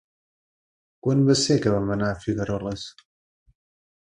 [1.07, 2.89] Quan va ser que vam anar a Figueroles?